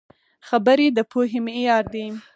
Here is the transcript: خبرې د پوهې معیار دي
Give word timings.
خبرې 0.47 0.87
د 0.97 0.99
پوهې 1.11 1.39
معیار 1.45 1.83
دي 1.93 2.05